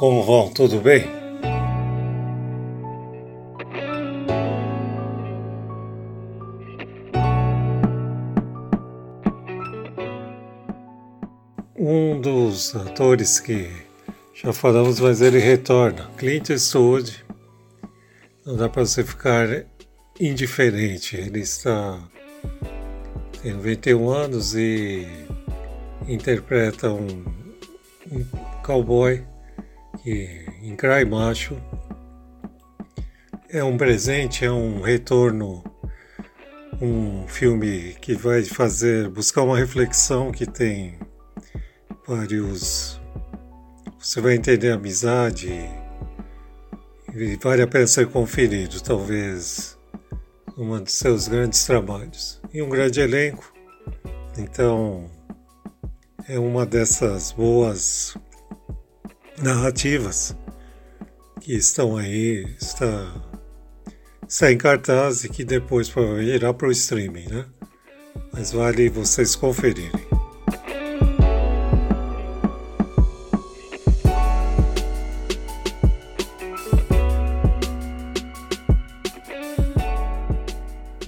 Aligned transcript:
Como 0.00 0.22
vão? 0.22 0.48
Tudo 0.48 0.80
bem? 0.80 1.04
Um 11.76 12.18
dos 12.18 12.74
atores 12.74 13.38
que 13.40 13.70
já 14.32 14.54
falamos, 14.54 14.98
mas 15.00 15.20
ele 15.20 15.38
retorna, 15.38 16.10
Clint 16.16 16.48
Eastwood. 16.48 17.22
Não 18.46 18.56
dá 18.56 18.70
para 18.70 18.86
você 18.86 19.04
ficar 19.04 19.66
indiferente. 20.18 21.14
Ele 21.14 21.40
está 21.40 22.00
tem 23.42 23.52
91 23.52 24.08
anos 24.08 24.54
e 24.54 25.06
interpreta 26.08 26.90
um, 26.90 27.22
um 28.10 28.24
cowboy 28.64 29.22
que 30.02 30.46
encrai 30.62 31.04
macho. 31.04 31.56
É 33.48 33.62
um 33.62 33.76
presente, 33.76 34.44
é 34.44 34.50
um 34.50 34.80
retorno, 34.80 35.62
um 36.80 37.26
filme 37.26 37.94
que 38.00 38.14
vai 38.14 38.42
fazer, 38.44 39.08
buscar 39.08 39.42
uma 39.42 39.58
reflexão 39.58 40.30
que 40.30 40.46
tem 40.46 40.98
vários. 42.06 43.00
Você 43.98 44.20
vai 44.20 44.34
entender 44.34 44.70
a 44.70 44.76
amizade 44.76 45.52
e 47.14 47.36
vale 47.36 47.62
a 47.62 47.66
pena 47.66 47.86
ser 47.86 48.06
conferido, 48.06 48.80
talvez 48.80 49.76
um 50.56 50.78
dos 50.78 50.94
seus 50.94 51.28
grandes 51.28 51.64
trabalhos. 51.64 52.40
E 52.52 52.62
um 52.62 52.68
grande 52.68 53.00
elenco, 53.00 53.52
então 54.38 55.10
é 56.28 56.38
uma 56.38 56.64
dessas 56.64 57.32
boas 57.32 58.16
narrativas 59.42 60.36
que 61.40 61.54
estão 61.54 61.96
aí, 61.96 62.46
está, 62.60 63.14
está 64.28 64.52
em 64.52 64.58
cartaz 64.58 65.24
e 65.24 65.28
que 65.28 65.44
depois 65.44 65.92
irá 66.22 66.52
para 66.52 66.68
o 66.68 66.72
streaming, 66.72 67.26
né? 67.28 67.46
Mas 68.32 68.52
vale 68.52 68.88
vocês 68.88 69.34
conferirem. 69.34 69.90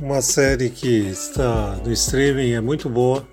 Uma 0.01 0.21
série 0.21 0.69
que 0.69 1.09
está 1.09 1.77
no 1.85 1.93
streaming 1.93 2.53
é 2.53 2.61
muito 2.61 2.89
boa. 2.89 3.27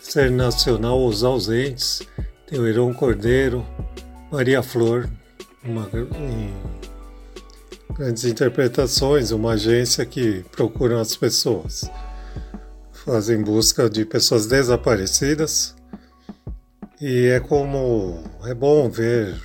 Série 0.00 0.30
nacional 0.30 1.04
Os 1.06 1.22
Ausentes. 1.22 2.02
Tem 2.46 2.58
o 2.58 2.66
Heron 2.66 2.92
Cordeiro, 2.92 3.64
Maria 4.32 4.62
Flor, 4.62 5.10
uma, 5.62 5.86
em 6.16 6.54
grandes 7.92 8.24
interpretações, 8.24 9.30
uma 9.30 9.52
agência 9.52 10.06
que 10.06 10.42
procura 10.50 10.98
as 10.98 11.14
pessoas. 11.14 11.84
Fazem 12.92 13.42
busca 13.42 13.90
de 13.90 14.06
pessoas 14.06 14.46
desaparecidas. 14.46 15.76
E 16.98 17.26
é 17.26 17.40
como 17.40 18.24
é 18.46 18.54
bom 18.54 18.88
ver 18.88 19.38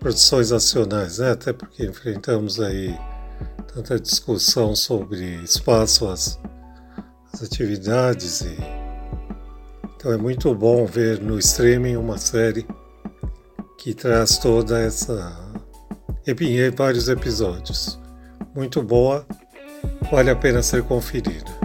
produções 0.00 0.50
nacionais, 0.50 1.18
né? 1.18 1.30
Até 1.30 1.52
porque 1.52 1.86
enfrentamos 1.86 2.58
aí 2.58 2.98
tanta 3.72 4.00
discussão 4.00 4.74
sobre 4.74 5.36
espaço 5.44 6.08
às, 6.08 6.36
às 7.32 7.44
atividades 7.44 8.40
e 8.40 8.56
então 9.96 10.12
é 10.12 10.16
muito 10.16 10.52
bom 10.54 10.84
ver 10.84 11.20
no 11.20 11.38
streaming 11.38 11.96
uma 11.96 12.18
série 12.18 12.66
que 13.84 13.92
traz 13.92 14.38
toda 14.38 14.80
essa 14.80 15.52
em 16.26 16.70
vários 16.70 17.06
episódios. 17.10 18.00
Muito 18.54 18.82
boa, 18.82 19.26
vale 20.10 20.30
a 20.30 20.36
pena 20.36 20.62
ser 20.62 20.82
conferida. 20.84 21.63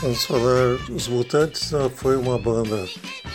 Vamos 0.00 0.24
falar, 0.26 0.74
Os 0.90 1.08
Mutantes 1.08 1.72
foi 1.96 2.16
uma 2.16 2.38
banda 2.38 2.88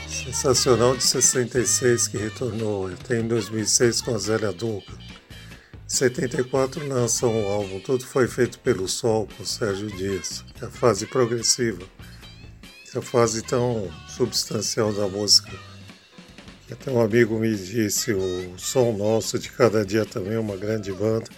sensacional 0.08 0.96
de 0.96 1.04
66 1.04 2.08
que 2.08 2.18
retornou 2.18 2.88
até 2.88 3.20
em 3.20 3.28
2006 3.28 4.00
com 4.00 4.16
a 4.16 4.18
Zélia 4.18 4.54
Duncan. 4.54 4.94
Em 4.94 5.90
74 5.90 6.88
lançam 6.88 7.44
o 7.44 7.48
álbum 7.50 7.82
Tudo 7.82 8.06
Foi 8.06 8.30
Feito 8.30 8.60
pelo 8.60 8.88
Sol 8.88 9.28
com 9.38 9.44
Sérgio 9.44 9.88
Dias, 9.88 10.46
que 10.56 10.64
é 10.64 10.68
a 10.70 10.72
fase 10.72 11.06
progressiva, 11.06 11.84
que 12.90 12.98
é 12.98 13.00
a 13.00 13.04
fase 13.04 13.42
tão 13.42 13.92
substancial 14.08 14.94
da 14.94 15.06
música. 15.06 15.52
Até 16.72 16.90
um 16.90 17.02
amigo 17.02 17.38
me 17.38 17.54
disse 17.54 18.14
o 18.14 18.58
som 18.58 18.94
nosso 18.94 19.38
de 19.38 19.52
cada 19.52 19.86
dia 19.86 20.06
também 20.06 20.36
é 20.36 20.40
uma 20.40 20.56
grande 20.56 20.94
banda. 20.94 21.30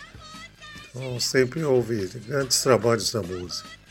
Então 0.87 1.19
sempre 1.19 1.63
houve 1.63 2.07
grandes 2.27 2.61
trabalhos 2.61 3.11
na 3.11 3.23
música. 3.23 3.84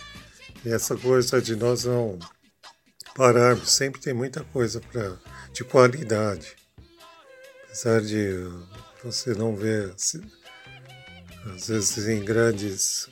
E 0.64 0.72
essa 0.72 0.96
coisa 0.96 1.42
de 1.42 1.54
nós 1.54 1.84
não 1.84 2.18
pararmos, 3.14 3.70
sempre 3.70 4.00
tem 4.00 4.14
muita 4.14 4.42
coisa 4.44 4.80
pra, 4.80 5.16
de 5.52 5.62
qualidade. 5.64 6.56
Apesar 7.64 8.00
de 8.00 8.48
você 9.02 9.34
não 9.34 9.54
ver, 9.54 9.94
às 11.54 11.68
vezes 11.68 12.08
em 12.08 12.24
grandes, 12.24 13.08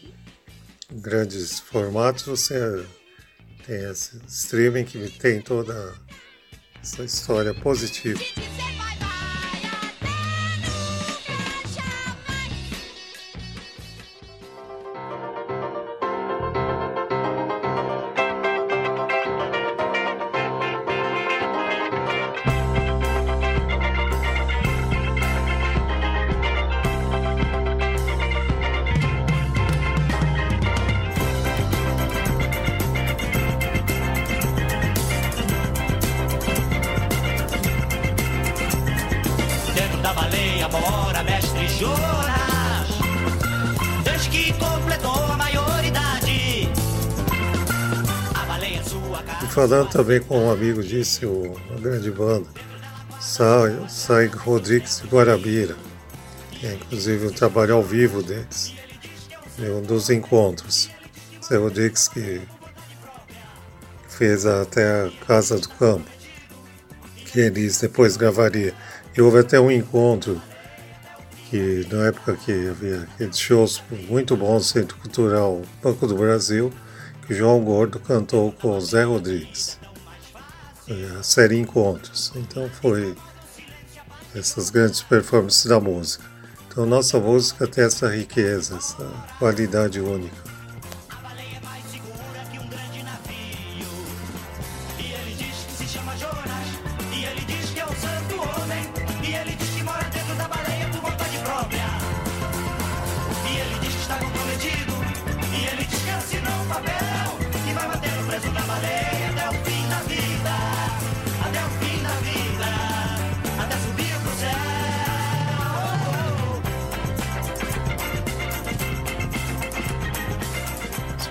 grandes 0.90 1.60
formatos, 1.60 2.24
você 2.24 2.86
tem 3.66 3.84
esse 3.90 4.20
streaming 4.26 4.84
que 4.84 5.10
tem 5.18 5.42
toda 5.42 5.94
essa 6.80 7.04
história 7.04 7.52
positiva. 7.54 8.20
Falando 49.52 49.90
também 49.90 50.18
com 50.18 50.46
um 50.46 50.50
amigo 50.50 50.82
disse, 50.82 51.26
uma 51.26 51.78
grande 51.78 52.10
banda, 52.10 52.46
Sai, 53.20 53.84
Sai 53.86 54.26
Rodrigues 54.26 55.02
de 55.02 55.08
Guarabira, 55.08 55.76
que 56.50 56.66
é 56.66 56.74
inclusive 56.74 57.26
um 57.26 57.30
trabalho 57.30 57.74
ao 57.74 57.82
vivo 57.82 58.22
deles, 58.22 58.74
um 59.58 59.82
dos 59.82 60.08
encontros. 60.08 60.88
Sai 61.42 61.58
Rodrigues 61.58 62.08
que 62.08 62.40
fez 64.08 64.46
até 64.46 65.02
a 65.02 65.10
Casa 65.26 65.58
do 65.58 65.68
Campo, 65.68 66.10
que 67.26 67.40
eles 67.40 67.78
depois 67.78 68.16
gravaria. 68.16 68.74
E 69.14 69.20
houve 69.20 69.38
até 69.38 69.60
um 69.60 69.70
encontro 69.70 70.40
que 71.52 71.86
na 71.92 72.06
época 72.06 72.34
que 72.34 72.50
havia 72.70 73.02
aqueles 73.02 73.38
shows 73.38 73.82
muito 74.08 74.34
bons 74.34 74.54
no 74.54 74.60
Centro 74.62 74.96
Cultural 74.96 75.60
Banco 75.82 76.06
do 76.06 76.14
Brasil, 76.14 76.72
que 77.26 77.34
João 77.34 77.62
Gordo 77.62 78.00
cantou 78.00 78.52
com 78.52 78.80
Zé 78.80 79.04
Rodrigues. 79.04 79.78
Foi 80.86 81.04
a 81.18 81.22
série 81.22 81.58
Encontros. 81.58 82.32
Então 82.36 82.70
foi 82.80 83.14
essas 84.34 84.70
grandes 84.70 85.02
performances 85.02 85.66
da 85.66 85.78
música. 85.78 86.24
Então 86.68 86.86
nossa 86.86 87.20
música 87.20 87.66
tem 87.66 87.84
essa 87.84 88.08
riqueza, 88.08 88.76
essa 88.76 89.06
qualidade 89.38 90.00
única. 90.00 90.51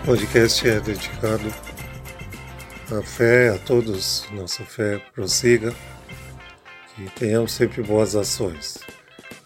Esse 0.02 0.08
podcast 0.08 0.68
é 0.68 0.80
dedicado 0.80 1.54
à 2.92 3.04
fé, 3.04 3.50
a 3.50 3.60
todos, 3.60 4.26
nossa 4.32 4.64
fé 4.64 5.00
prossiga, 5.14 5.72
que 6.96 7.08
tenhamos 7.20 7.54
sempre 7.54 7.84
boas 7.84 8.16
ações. 8.16 8.80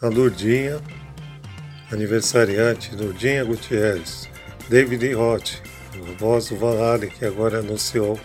A 0.02 0.08
Lourdinha, 0.08 0.80
aniversariante, 1.92 2.96
Lourdinha 2.96 3.44
Gutierrez, 3.44 4.30
David 4.70 5.14
Roth, 5.14 5.62
a 5.94 6.20
voz 6.20 6.48
do 6.48 6.56
Van 6.56 6.80
Halen, 6.82 7.10
que 7.10 7.26
agora 7.26 7.60
anunciou 7.60 8.18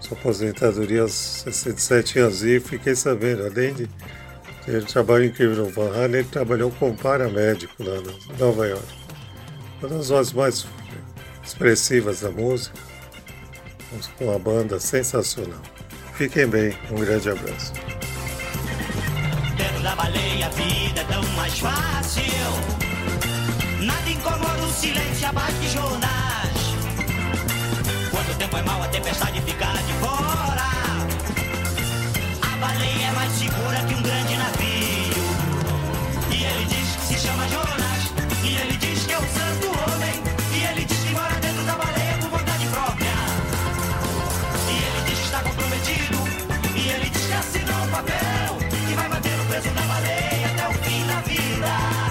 sua 0.00 0.18
aposentadoria 0.18 1.02
aos 1.02 1.12
67 1.12 2.18
anos. 2.18 2.42
E 2.42 2.58
fiquei 2.58 2.96
sabendo, 2.96 3.46
além 3.46 3.72
de 3.72 3.88
ter 4.66 4.84
trabalho 4.84 5.26
incrível 5.26 5.64
no 5.64 5.70
Van 5.70 5.94
Halen, 5.94 6.20
ele 6.20 6.28
trabalhou 6.28 6.72
como 6.72 6.96
paramédico 6.96 7.84
lá 7.84 7.98
em 7.98 8.36
Nova 8.36 8.66
York. 8.66 8.98
Uma 9.80 9.90
das 9.90 10.08
vozes 10.08 10.32
mais 10.32 10.66
expressivas 11.48 12.20
da 12.20 12.30
música, 12.30 12.78
com 14.18 14.26
uma 14.26 14.38
banda 14.38 14.78
sensacional. 14.78 15.60
Fiquem 16.14 16.46
bem, 16.46 16.76
um 16.90 16.96
grande 16.96 17.30
abraço. 17.30 17.72
Dentro 19.56 19.82
da 19.82 19.96
baleia 19.96 20.46
a 20.46 20.50
vida 20.50 21.00
é 21.00 21.04
tão 21.04 21.22
mais 21.30 21.58
fácil. 21.58 22.22
Nada 23.80 24.10
incomoda 24.10 24.62
o 24.62 24.72
silêncio 24.72 25.28
abaixo 25.28 25.56
de 25.58 25.68
jornais. 25.70 26.58
Quando 28.10 28.30
o 28.30 28.34
tempo 28.34 28.56
é 28.56 28.62
mau, 28.62 28.82
a 28.82 28.88
tempestade 28.88 29.40
fica 29.40 29.66
de 29.72 29.92
fora. 29.94 30.77
Yeah. 51.68 52.07